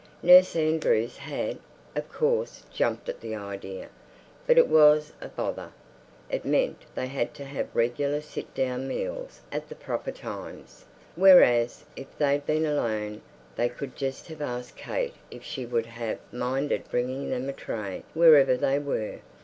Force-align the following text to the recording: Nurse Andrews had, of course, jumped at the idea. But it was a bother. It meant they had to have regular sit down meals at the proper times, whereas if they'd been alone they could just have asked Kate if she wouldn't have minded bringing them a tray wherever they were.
Nurse 0.23 0.55
Andrews 0.55 1.15
had, 1.17 1.59
of 1.95 2.11
course, 2.11 2.63
jumped 2.73 3.07
at 3.07 3.21
the 3.21 3.35
idea. 3.35 3.89
But 4.47 4.57
it 4.57 4.67
was 4.67 5.13
a 5.21 5.27
bother. 5.27 5.71
It 6.27 6.43
meant 6.43 6.85
they 6.95 7.05
had 7.05 7.35
to 7.35 7.45
have 7.45 7.67
regular 7.75 8.19
sit 8.19 8.51
down 8.55 8.87
meals 8.87 9.41
at 9.51 9.69
the 9.69 9.75
proper 9.75 10.09
times, 10.11 10.85
whereas 11.15 11.85
if 11.95 12.07
they'd 12.17 12.47
been 12.47 12.65
alone 12.65 13.21
they 13.55 13.69
could 13.69 13.95
just 13.95 14.25
have 14.29 14.41
asked 14.41 14.75
Kate 14.75 15.13
if 15.29 15.43
she 15.43 15.67
wouldn't 15.67 15.93
have 15.93 16.17
minded 16.31 16.89
bringing 16.89 17.29
them 17.29 17.47
a 17.47 17.53
tray 17.53 18.01
wherever 18.15 18.57
they 18.57 18.79
were. 18.79 19.19